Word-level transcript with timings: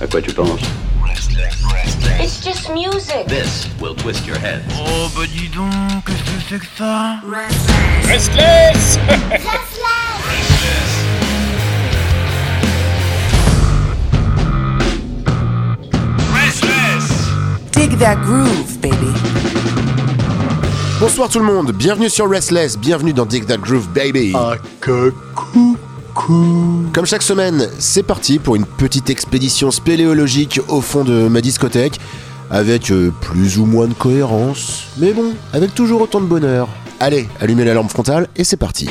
À 0.00 0.06
quoi 0.06 0.20
tu 0.20 0.32
penses 0.32 0.60
It's 2.20 2.42
just 2.44 2.68
music. 2.70 3.26
This 3.28 3.68
will 3.80 3.94
twist 3.94 4.26
your 4.26 4.38
head. 4.38 4.62
Oh, 4.74 5.08
bah 5.16 5.22
dis 5.26 5.48
donc, 5.48 5.70
qu'est-ce 6.06 6.22
que 6.22 6.40
c'est 6.48 6.58
que 6.58 6.66
ça 6.76 7.20
Restless 7.24 8.98
Restless 8.98 8.98
Restless 16.32 17.08
Dig 17.72 17.98
that 17.98 18.16
groove, 18.24 18.78
baby. 18.80 19.12
Bonsoir 21.00 21.28
tout 21.28 21.38
le 21.38 21.44
monde, 21.44 21.72
bienvenue 21.72 22.08
sur 22.08 22.28
Restless, 22.28 22.78
bienvenue 22.78 23.12
dans 23.12 23.26
Dig 23.26 23.46
That 23.46 23.58
Groove 23.58 23.88
Baby. 23.88 24.32
Ah, 24.34 24.54
coucou 24.80 25.76
comme 26.14 27.06
chaque 27.06 27.22
semaine, 27.22 27.68
c'est 27.78 28.02
parti 28.02 28.38
pour 28.38 28.56
une 28.56 28.64
petite 28.64 29.10
expédition 29.10 29.70
spéléologique 29.70 30.60
au 30.68 30.80
fond 30.80 31.04
de 31.04 31.28
ma 31.28 31.40
discothèque, 31.40 32.00
avec 32.50 32.90
euh, 32.90 33.12
plus 33.20 33.58
ou 33.58 33.66
moins 33.66 33.88
de 33.88 33.94
cohérence, 33.94 34.84
mais 34.96 35.12
bon, 35.12 35.34
avec 35.52 35.74
toujours 35.74 36.02
autant 36.02 36.20
de 36.20 36.26
bonheur. 36.26 36.68
Allez, 37.00 37.28
allumez 37.40 37.64
la 37.64 37.74
lampe 37.74 37.90
frontale 37.90 38.28
et 38.36 38.44
c'est 38.44 38.56
parti. 38.56 38.88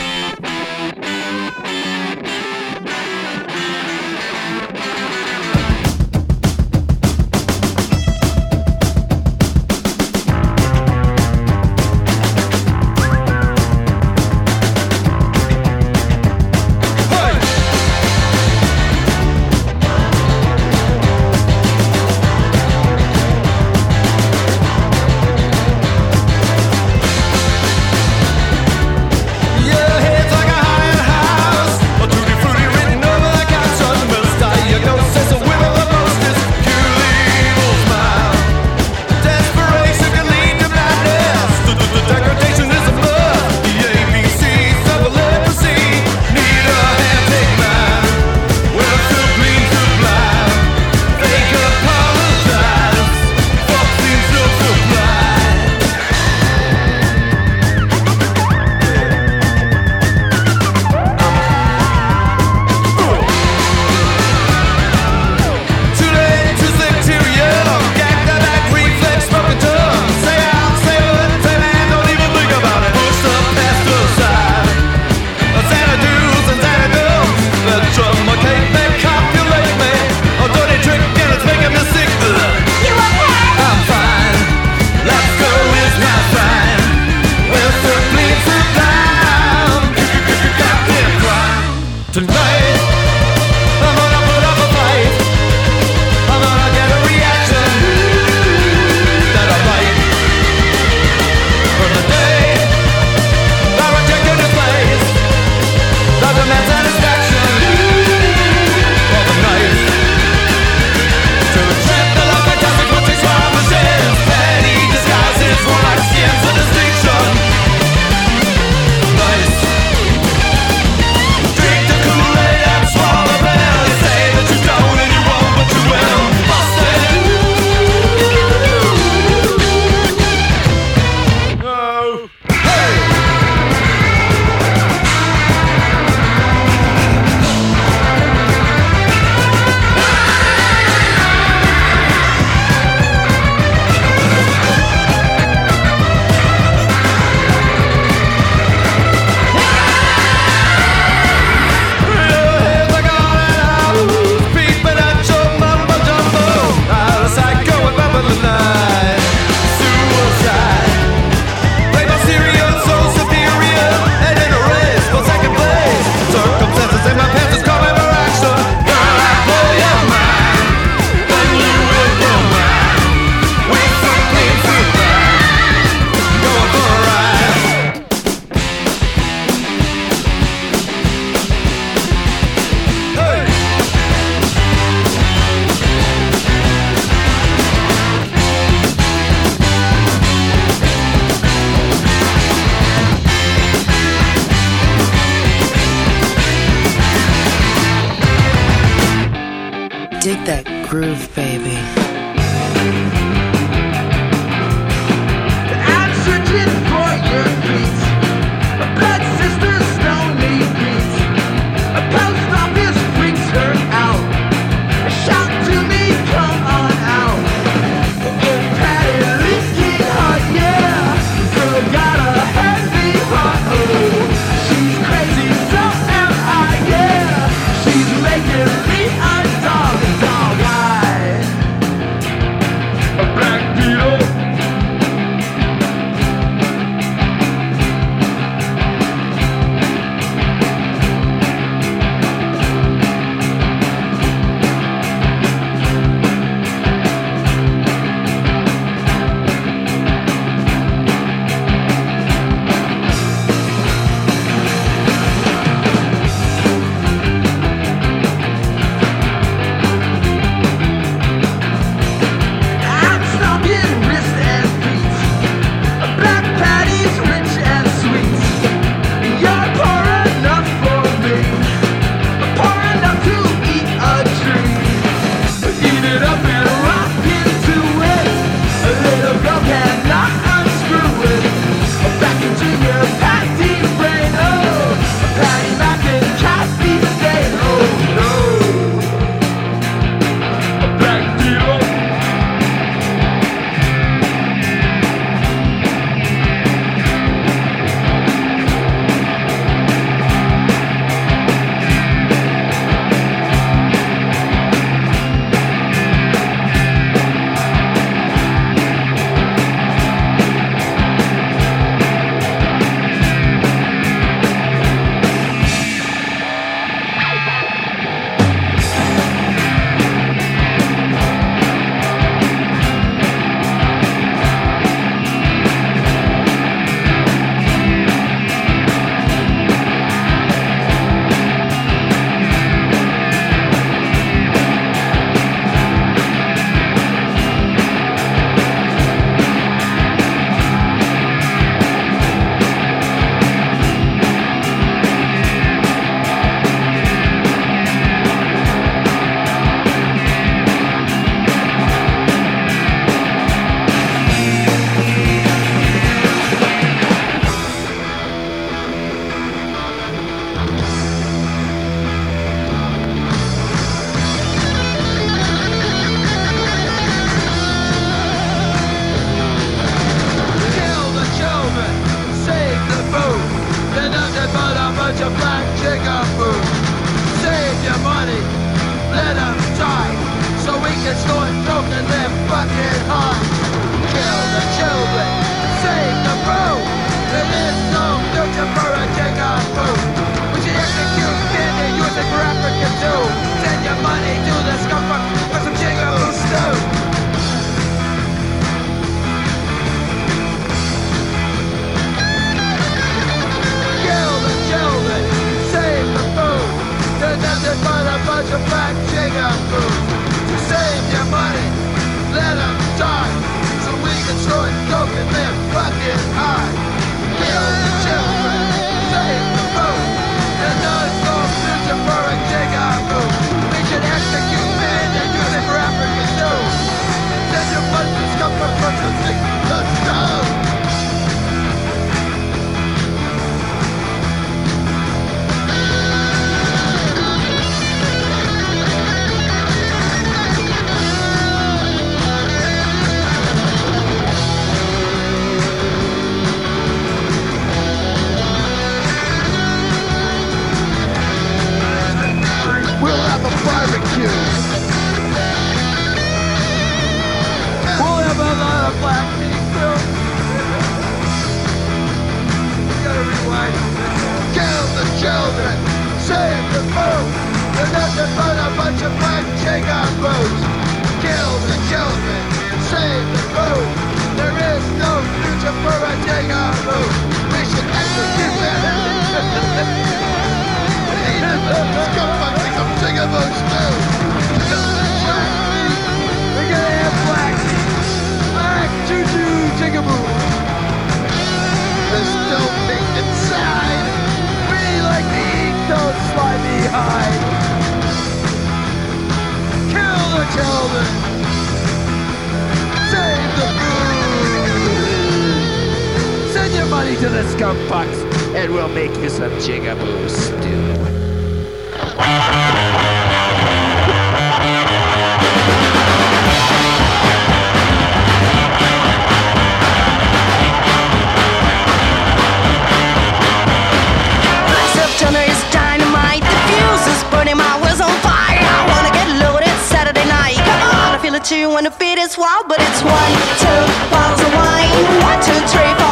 but 532.68 532.80
it's 532.80 533.02
one, 533.04 533.34
two 533.60 534.10
bottles 534.10 534.42
of 534.42 534.54
wine. 534.54 534.90
One, 535.22 535.42
two, 535.44 535.68
three. 535.68 536.03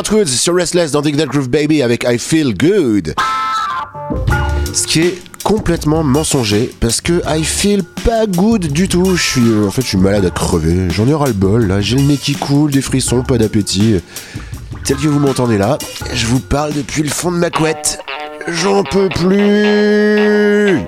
Hardwoods 0.00 0.28
sur 0.28 0.54
Restless 0.54 0.92
dans 0.92 1.02
Dig 1.02 1.14
That 1.18 1.26
Groove 1.26 1.50
Baby 1.50 1.82
avec 1.82 2.06
I 2.08 2.18
Feel 2.18 2.56
Good. 2.56 3.14
Ce 4.72 4.86
qui 4.86 5.00
est 5.00 5.18
complètement 5.44 6.02
mensonger 6.02 6.74
parce 6.80 7.02
que 7.02 7.20
I 7.26 7.44
feel 7.44 7.82
pas 7.82 8.24
good 8.24 8.72
du 8.72 8.88
tout. 8.88 9.14
Je 9.14 9.22
suis, 9.22 9.46
euh, 9.46 9.66
en 9.66 9.70
fait, 9.70 9.82
je 9.82 9.88
suis 9.88 9.98
malade 9.98 10.24
à 10.24 10.30
crever. 10.30 10.88
J'en 10.88 11.06
ai 11.06 11.12
ras 11.12 11.26
le 11.26 11.34
bol 11.34 11.66
là. 11.66 11.82
J'ai 11.82 11.96
le 11.96 12.02
nez 12.02 12.16
qui 12.16 12.32
coule, 12.32 12.70
des 12.70 12.80
frissons, 12.80 13.22
pas 13.22 13.36
d'appétit. 13.36 13.96
Tel 14.84 14.96
que 14.96 15.06
vous 15.06 15.18
m'entendez 15.18 15.58
là, 15.58 15.76
je 16.14 16.24
vous 16.24 16.40
parle 16.40 16.72
depuis 16.72 17.02
le 17.02 17.10
fond 17.10 17.30
de 17.30 17.36
ma 17.36 17.50
couette. 17.50 17.98
J'en 18.48 18.84
peux 18.84 19.10
plus. 19.10 20.78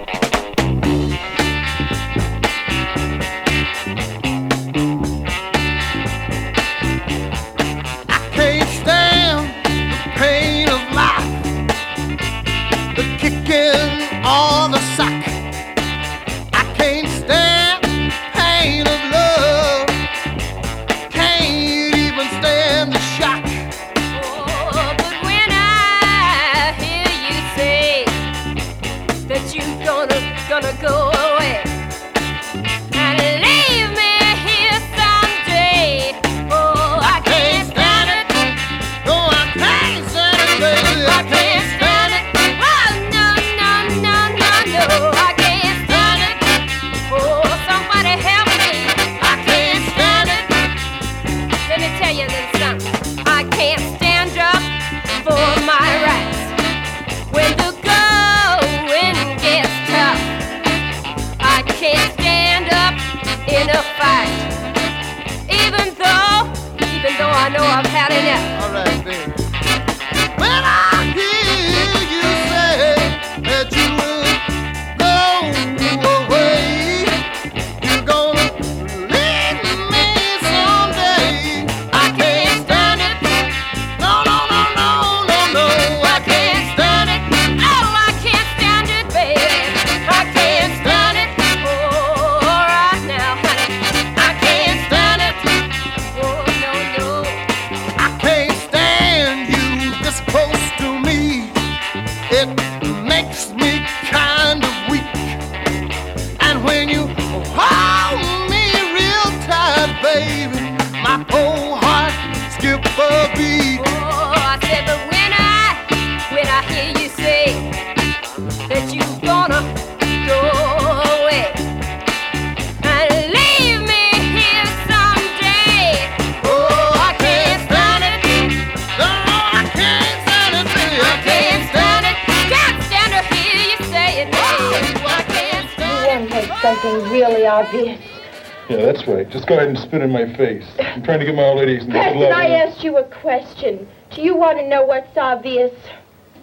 My 140.33 140.37
face. 140.37 140.67
I'm 140.79 141.03
trying 141.03 141.21
to 141.21 141.25
get 141.25 141.35
my 141.35 141.45
old 141.45 141.59
ladies 141.59 141.85
in 141.85 141.91
Preston, 141.91 142.21
love. 142.21 142.33
I 142.33 142.49
asked 142.49 142.83
you 142.83 142.97
a 142.99 143.05
question. 143.05 143.89
Do 144.11 144.23
you 144.23 144.37
want 144.37 144.59
to 144.59 144.69
know 144.69 144.85
what's 144.85 145.17
obvious? 145.17 145.73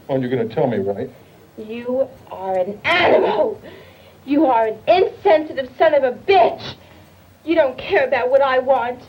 Well, 0.08 0.20
you're 0.20 0.30
going 0.30 0.48
to 0.48 0.54
tell 0.54 0.68
me, 0.68 0.78
right? 0.78 1.10
You 1.58 2.08
are 2.32 2.58
an 2.58 2.80
animal. 2.84 3.62
You 4.26 4.46
are 4.46 4.68
an 4.68 4.78
insensitive 4.88 5.70
son 5.78 5.94
of 5.94 6.04
a 6.04 6.12
bitch. 6.12 6.76
You 7.46 7.56
don't 7.56 7.78
care 7.78 8.06
about 8.08 8.30
what 8.30 8.42
I 8.42 8.60
want. 8.60 9.02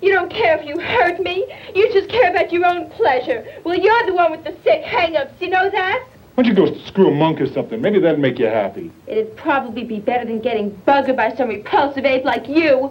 You 0.00 0.12
don't 0.12 0.30
care 0.30 0.58
if 0.58 0.66
you 0.66 0.80
hurt 0.80 1.20
me. 1.20 1.46
You 1.74 1.92
just 1.92 2.08
care 2.08 2.30
about 2.30 2.52
your 2.52 2.66
own 2.66 2.90
pleasure. 2.90 3.46
Well, 3.64 3.78
you're 3.78 4.06
the 4.06 4.14
one 4.14 4.30
with 4.32 4.44
the 4.44 4.54
sick 4.64 4.82
hang-ups. 4.82 5.40
You 5.40 5.50
know 5.50 5.70
that? 5.70 6.06
Why 6.34 6.44
don't 6.44 6.56
you 6.56 6.66
go 6.66 6.74
screw 6.86 7.08
a 7.08 7.14
monk 7.14 7.40
or 7.40 7.46
something? 7.46 7.80
Maybe 7.80 8.00
that'd 8.00 8.18
make 8.18 8.38
you 8.38 8.46
happy. 8.46 8.90
It'd 9.06 9.36
probably 9.36 9.84
be 9.84 10.00
better 10.00 10.24
than 10.24 10.40
getting 10.40 10.70
buggered 10.86 11.16
by 11.16 11.34
some 11.36 11.48
repulsive 11.48 12.04
ape 12.04 12.24
like 12.24 12.48
you. 12.48 12.90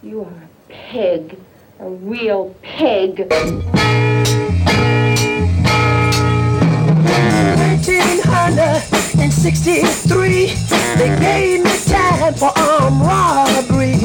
You 0.00 0.20
are 0.20 0.26
a 0.28 0.48
pig. 0.68 1.36
A 1.80 1.88
real 1.90 2.54
pig. 2.62 3.26
1963, 9.18 10.54
they 10.98 11.10
gave 11.18 11.64
me 11.64 11.70
time 11.86 12.34
for 12.34 12.52
armed 12.56 13.00
robbery. 13.00 13.96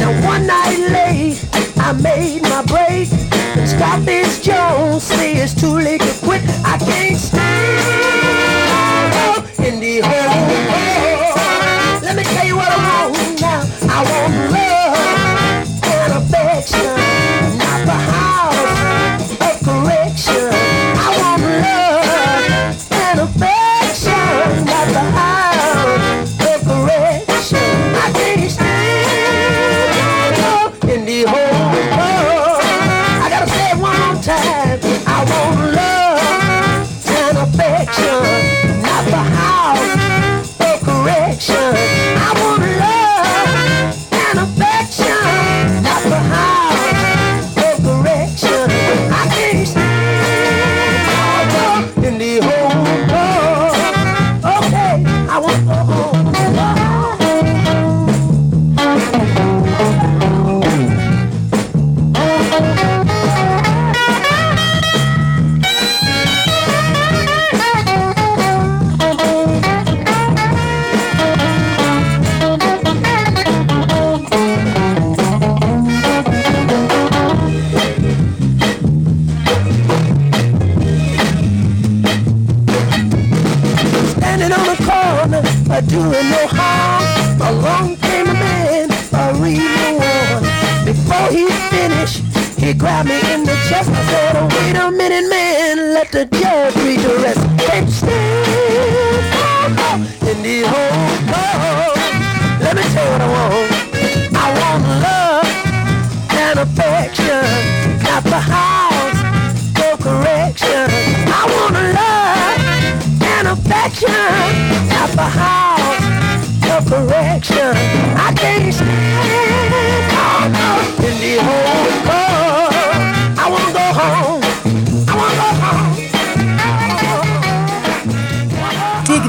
Now 0.00 0.26
one 0.26 0.46
night 0.46 0.78
late, 0.90 1.38
I 1.76 1.92
made 1.92 2.42
my 2.42 2.62
break. 2.64 3.12
And 3.56 3.68
stop 3.68 4.04
Jones, 4.42 5.02
say 5.02 5.34
it's 5.34 5.54
too 5.54 5.78
late 5.78 6.00
to 6.00 6.14
quit. 6.24 6.42
I 6.64 6.78
can't 6.78 7.18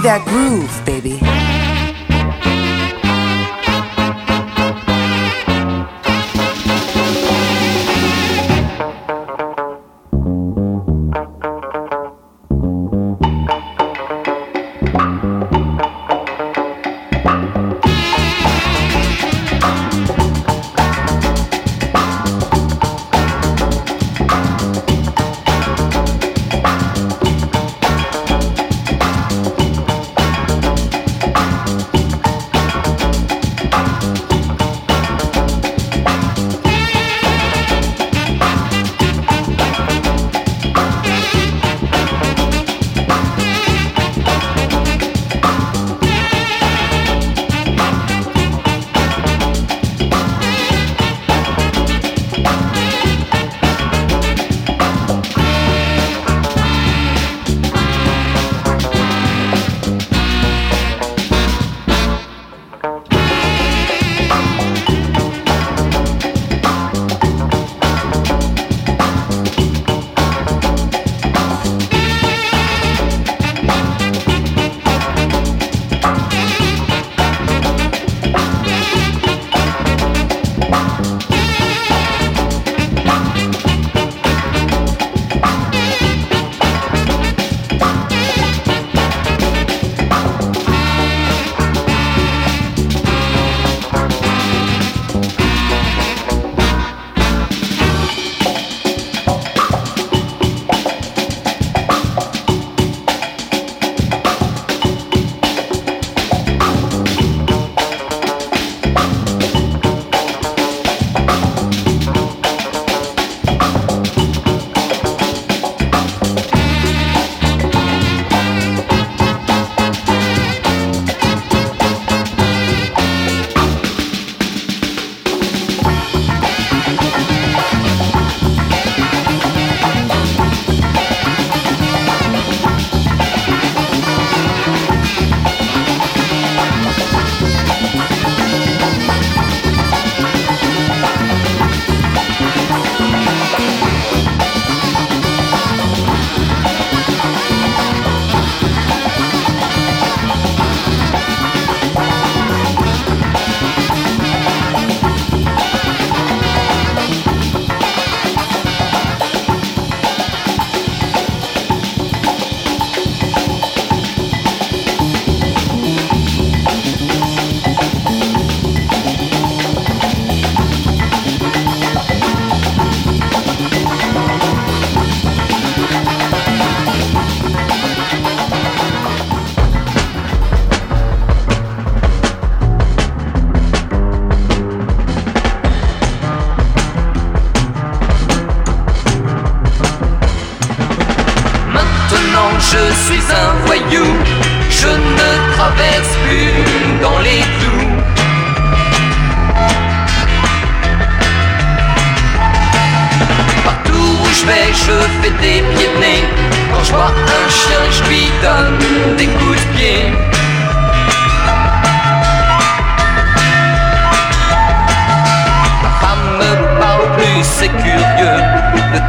that 0.07 0.23
groove, 0.23 0.71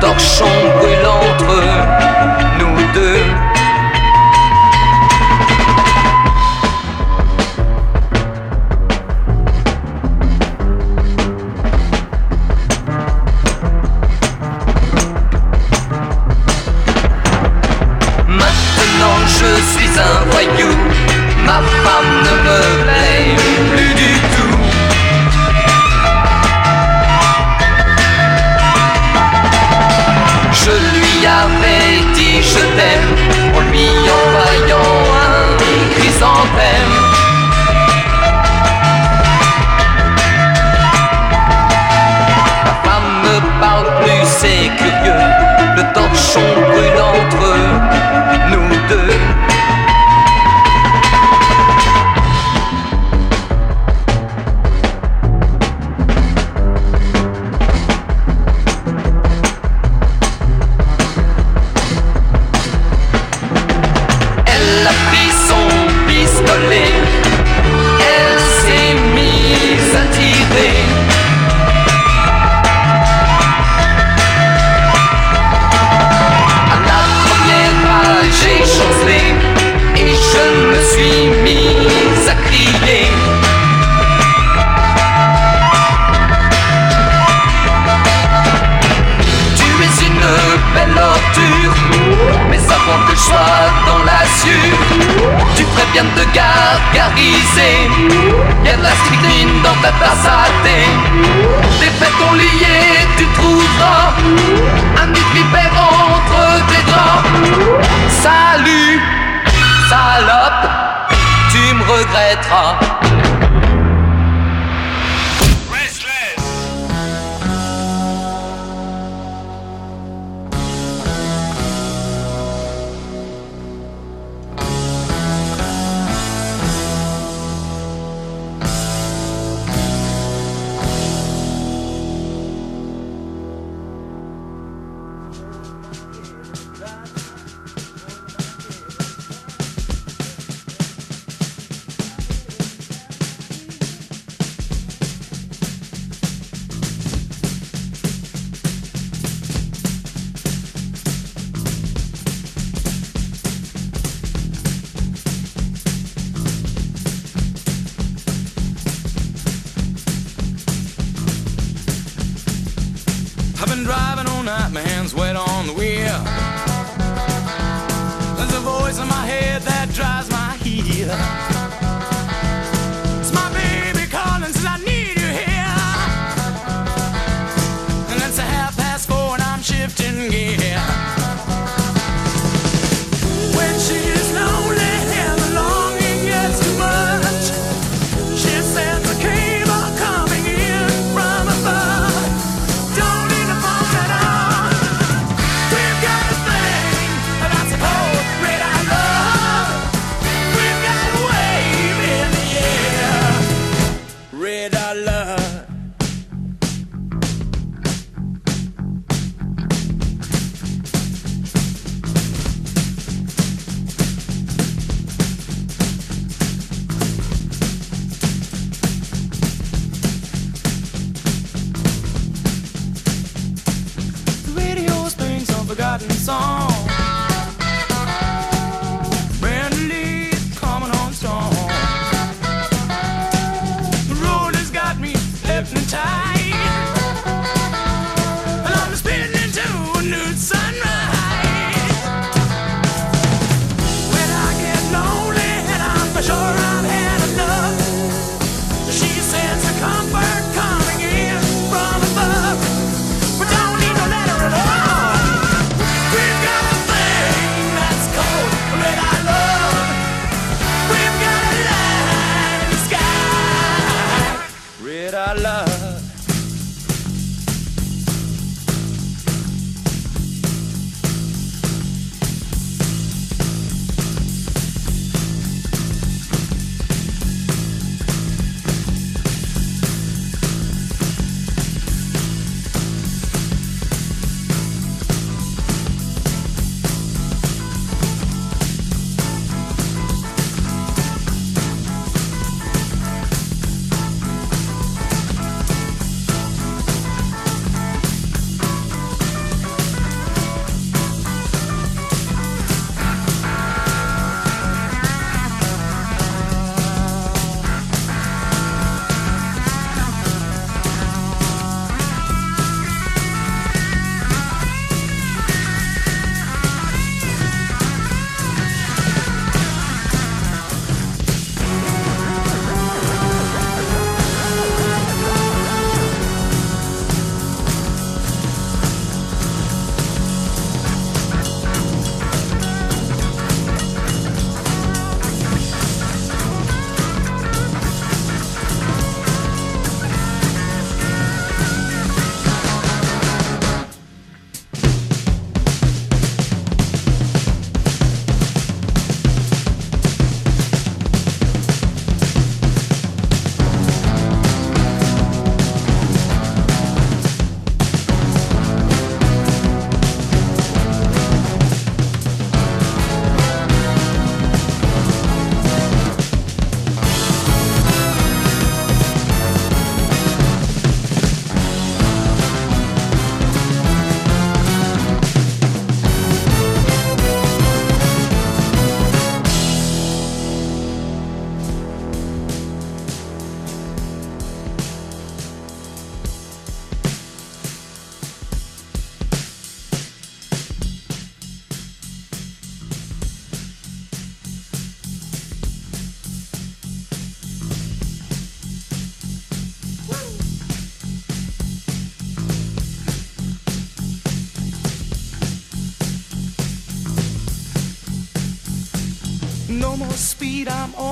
torchon 0.00 0.44
brûle 0.78 1.06
entre 1.06 1.54
nous 1.66 1.77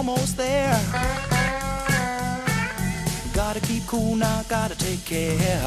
almost 0.08 0.36
there. 0.36 0.78
Gotta 3.34 3.60
keep 3.60 3.84
cool 3.86 4.14
now, 4.14 4.42
gotta 4.48 4.76
take 4.76 5.04
care. 5.04 5.60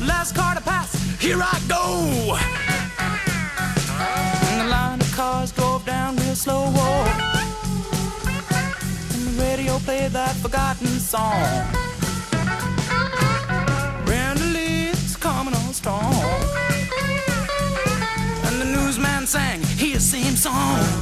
Last 0.00 0.34
car 0.34 0.54
to 0.54 0.60
pass, 0.60 0.92
here 1.20 1.40
I 1.40 1.58
go. 1.68 2.36
And 4.48 4.60
the 4.60 4.70
line 4.70 5.00
of 5.00 5.12
cars 5.12 5.52
drove 5.52 5.86
down 5.86 6.16
real 6.16 6.34
slow. 6.34 6.66
And 9.14 9.26
the 9.26 9.42
radio 9.42 9.78
played 9.78 10.10
that 10.12 10.34
forgotten 10.36 10.86
song. 10.98 11.66
Coming 15.20 15.54
on 15.54 15.72
strong. 15.72 16.12
And 18.44 18.60
the 18.60 18.64
newsman 18.64 19.24
sang 19.24 19.62
his 19.62 20.04
same 20.04 20.34
song. 20.34 21.01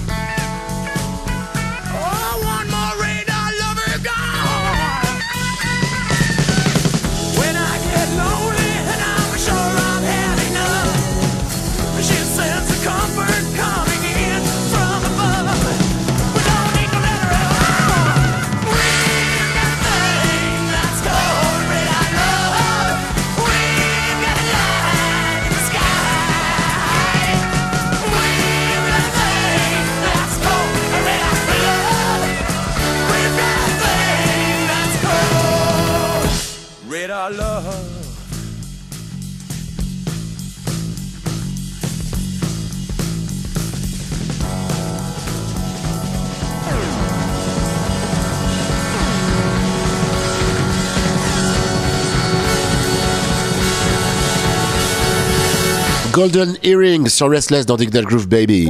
Golden 56.21 56.55
Earrings 56.63 57.09
sur 57.09 57.31
Restless 57.31 57.65
dans 57.65 57.79
Dig 57.79 57.91
That 57.93 58.03
Groove 58.03 58.29
Baby. 58.29 58.69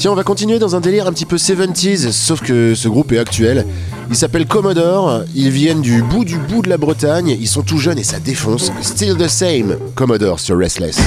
Tiens, 0.00 0.10
on 0.10 0.16
va 0.16 0.24
continuer 0.24 0.58
dans 0.58 0.74
un 0.74 0.80
délire 0.80 1.06
un 1.06 1.12
petit 1.12 1.24
peu 1.24 1.36
70s, 1.36 2.10
sauf 2.10 2.40
que 2.40 2.74
ce 2.74 2.88
groupe 2.88 3.12
est 3.12 3.18
actuel. 3.18 3.64
Ils 4.10 4.16
s'appellent 4.16 4.48
Commodore, 4.48 5.22
ils 5.36 5.50
viennent 5.50 5.82
du 5.82 6.02
bout 6.02 6.24
du 6.24 6.38
bout 6.38 6.62
de 6.62 6.68
la 6.68 6.78
Bretagne, 6.78 7.28
ils 7.28 7.46
sont 7.46 7.62
tout 7.62 7.78
jeunes 7.78 8.00
et 8.00 8.02
ça 8.02 8.18
défonce. 8.18 8.72
Still 8.80 9.16
the 9.16 9.28
same, 9.28 9.76
Commodore 9.94 10.40
sur 10.40 10.58
Restless. 10.58 10.98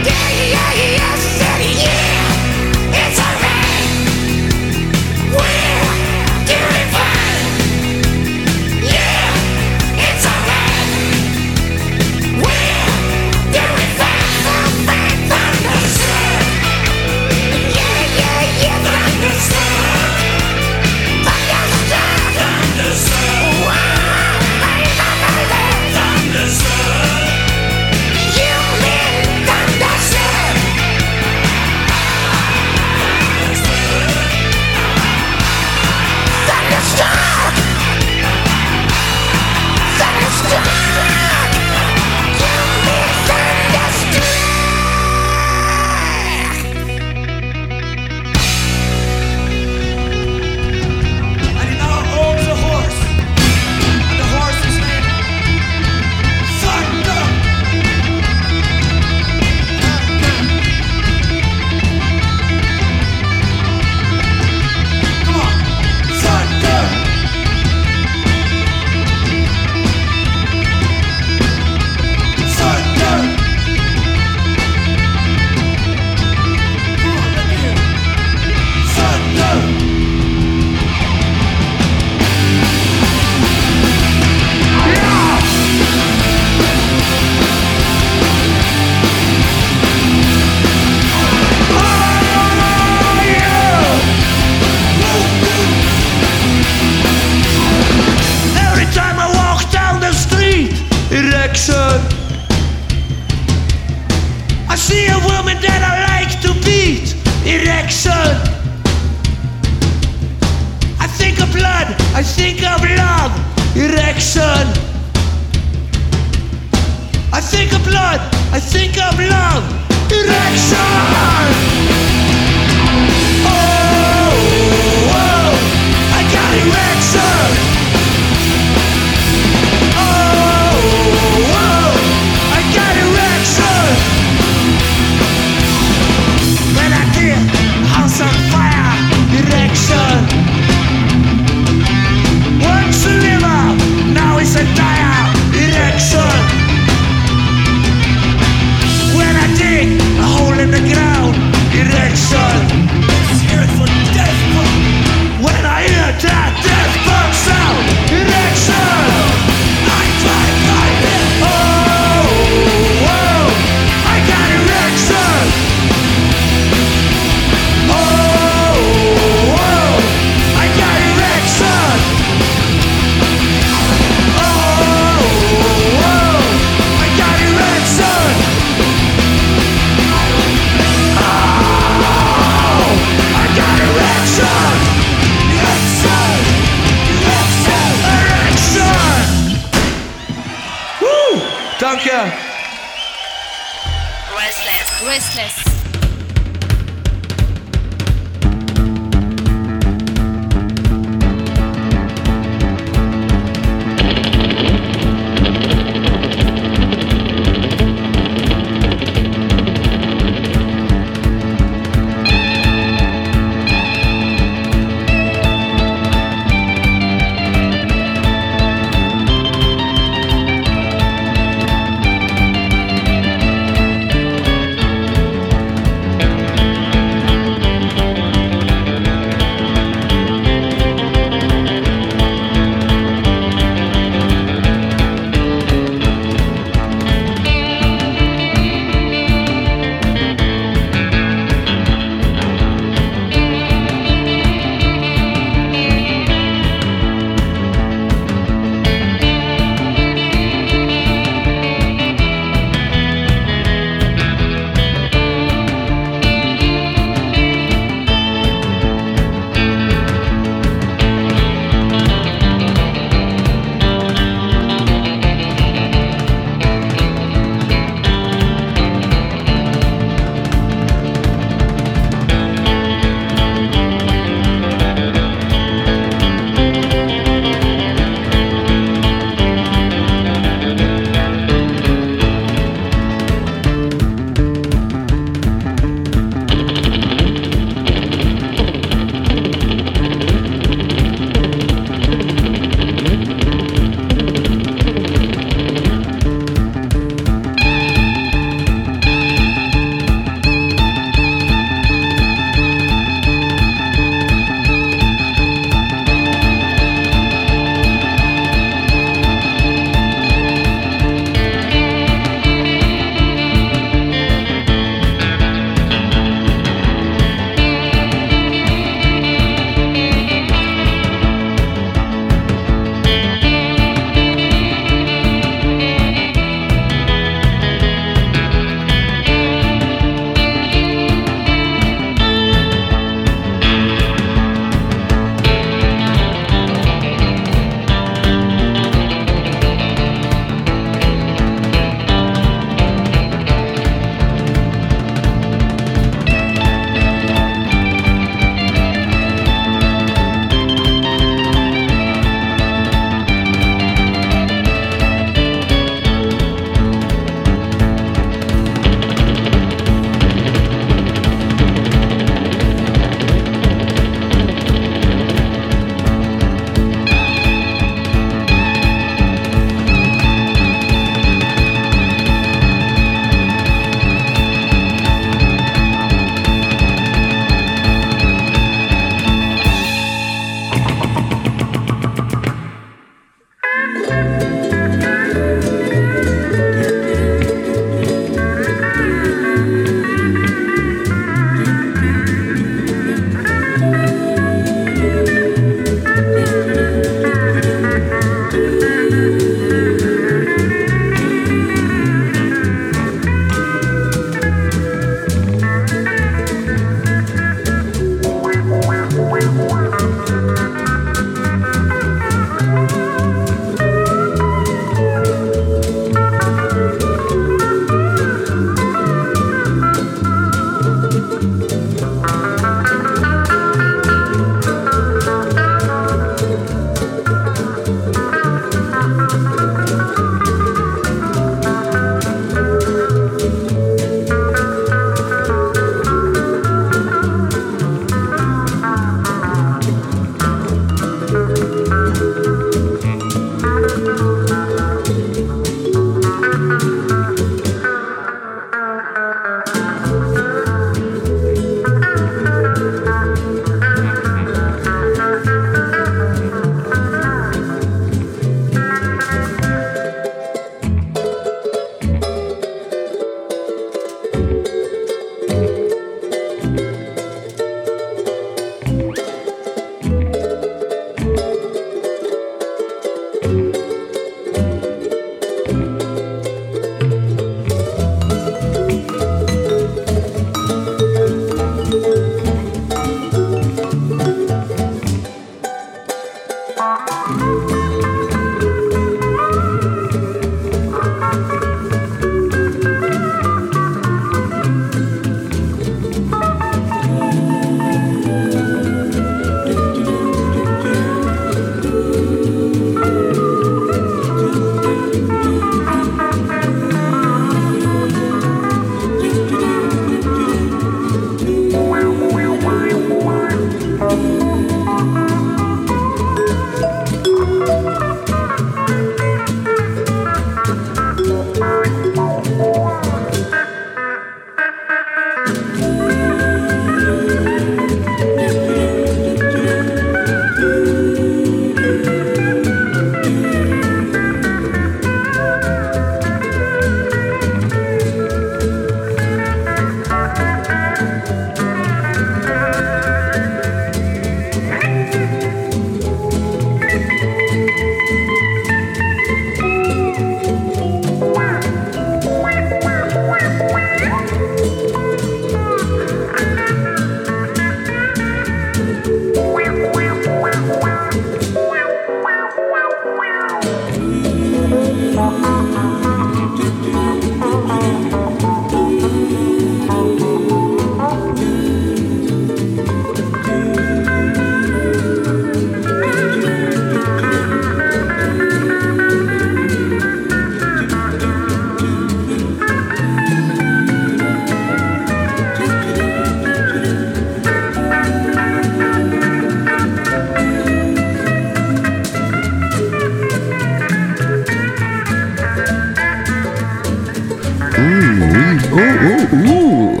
Oui. 597.78 598.58
Oh, 598.72 598.78
oh, 599.04 599.36
ouh. 599.36 600.00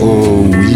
Oh 0.00 0.46
oui. 0.58 0.74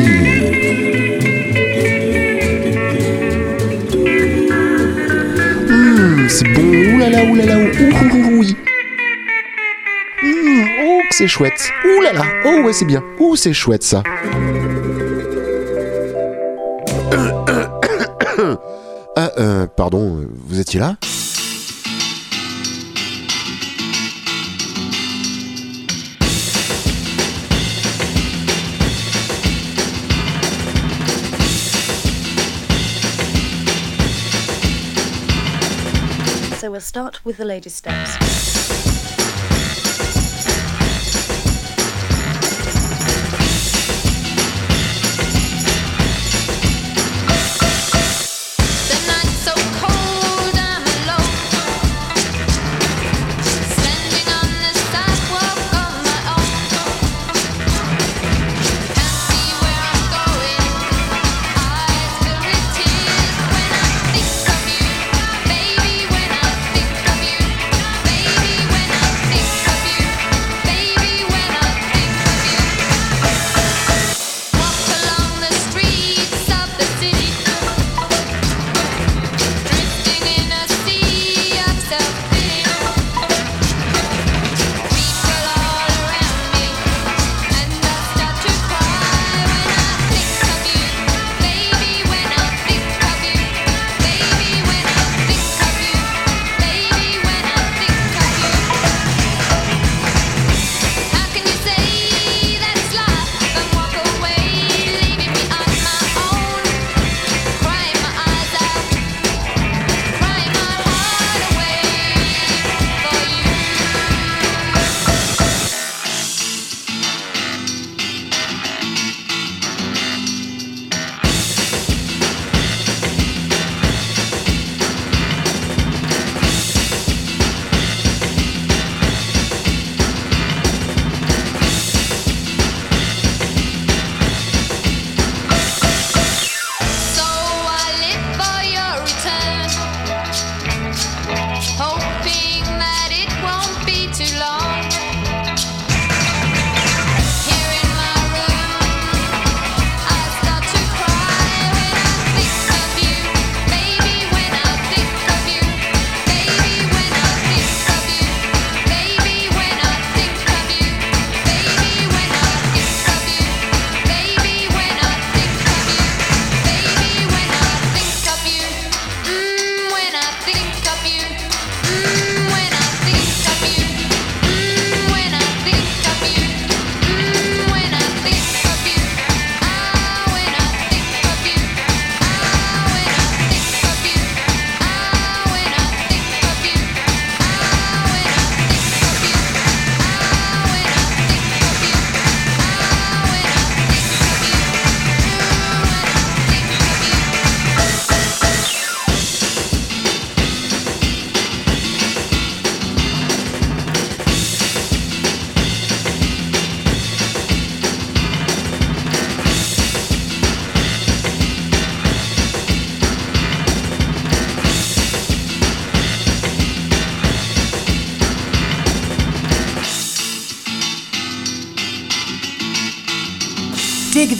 Mmh, 5.68 6.28
c'est 6.28 6.48
bon. 6.54 6.98
Là, 6.98 7.24
ouh, 7.24 7.36
ouh, 7.36 8.16
ouh, 8.16 8.40
oui. 8.40 8.56
Mmh, 10.22 10.64
oh, 10.84 11.00
c'est 11.10 11.28
chouette. 11.28 11.72
Là. 12.14 12.22
Oh 12.44 12.62
ouais, 12.64 12.72
c'est 12.72 12.84
bien. 12.84 13.02
Ouh, 13.18 13.36
c'est 13.36 13.52
chouette 13.52 13.82
ça. 13.82 14.02
Ah, 19.16 19.32
euh, 19.38 19.66
pardon, 19.66 20.24
vous 20.46 20.60
étiez 20.60 20.80
là? 20.80 20.96
With 37.30 37.36
the 37.36 37.44
latest 37.44 37.76
steps. 37.76 38.39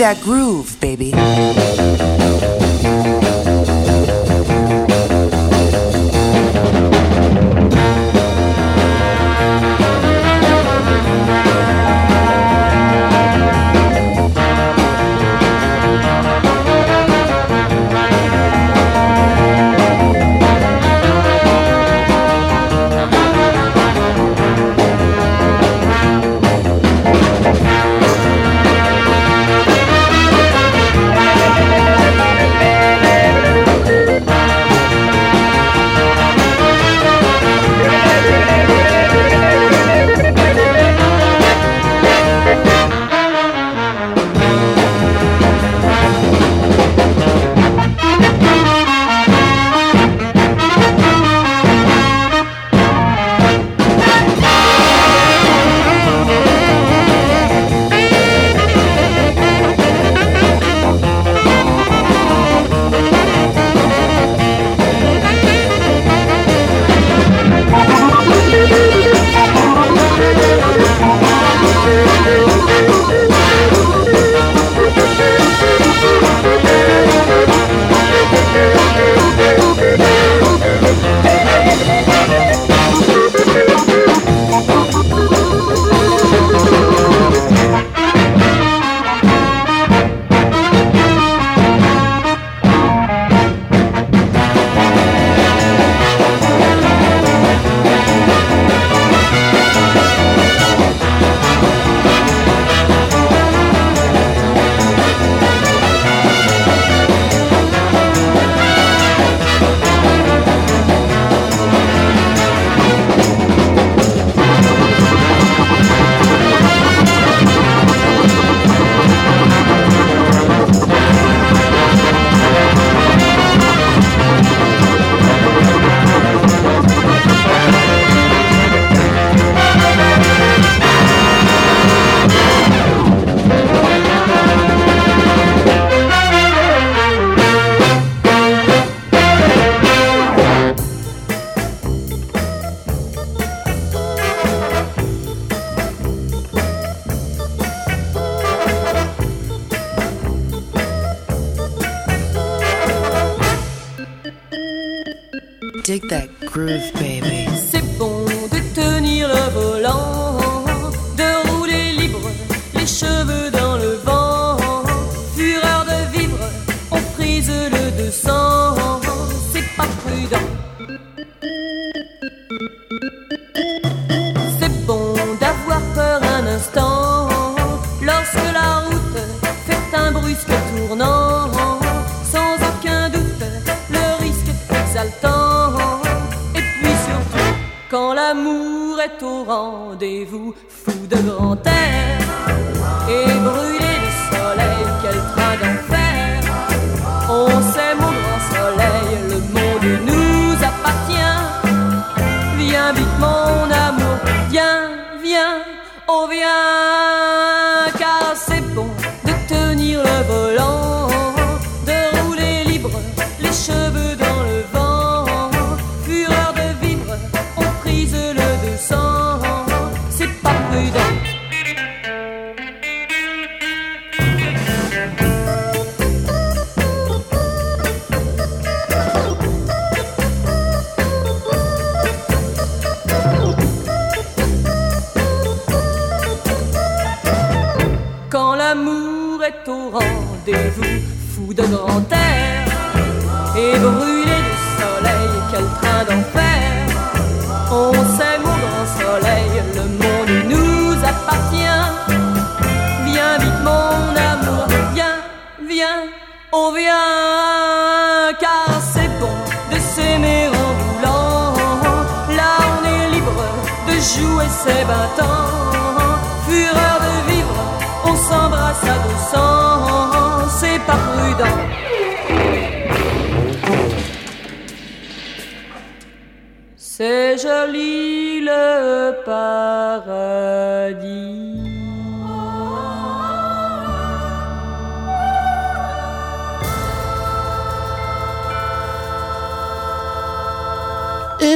That 0.00 0.18
groove, 0.22 0.80
baby. 0.80 1.12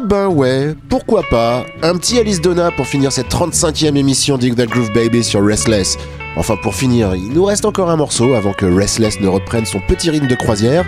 Ben 0.04 0.28
ouais, 0.28 0.74
pourquoi 0.88 1.22
pas 1.30 1.64
Un 1.82 1.96
petit 1.96 2.18
Alice 2.18 2.40
Donna 2.40 2.70
pour 2.70 2.86
finir 2.86 3.10
cette 3.12 3.28
35e 3.30 3.96
émission 3.96 4.38
Dig 4.38 4.54
That 4.54 4.66
Groove 4.66 4.92
Baby 4.92 5.24
sur 5.24 5.44
Restless. 5.44 5.96
Enfin 6.36 6.56
pour 6.62 6.74
finir, 6.74 7.14
il 7.14 7.32
nous 7.32 7.44
reste 7.44 7.64
encore 7.64 7.90
un 7.90 7.96
morceau 7.96 8.34
avant 8.34 8.52
que 8.52 8.66
Restless 8.66 9.20
ne 9.20 9.28
reprenne 9.28 9.64
son 9.64 9.80
petit 9.80 10.10
rythme 10.10 10.26
de 10.26 10.34
croisière. 10.34 10.84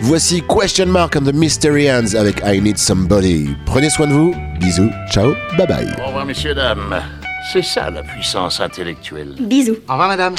Voici 0.00 0.42
Question 0.42 0.86
Mark 0.86 1.16
and 1.16 1.22
the 1.22 1.34
Mystery 1.34 1.90
Hands 1.90 2.14
avec 2.16 2.42
I 2.44 2.60
Need 2.60 2.78
Somebody. 2.78 3.48
Prenez 3.66 3.90
soin 3.90 4.06
de 4.06 4.12
vous, 4.12 4.34
bisous, 4.60 4.90
ciao, 5.10 5.34
bye 5.56 5.66
bye. 5.66 5.88
Au 6.02 6.08
revoir, 6.08 6.26
messieurs, 6.26 6.54
dames. 6.54 7.00
C'est 7.52 7.64
ça 7.64 7.90
la 7.90 8.02
puissance 8.02 8.60
intellectuelle. 8.60 9.34
Bisous. 9.40 9.76
Au 9.88 9.92
revoir, 9.92 10.08
madame. 10.08 10.34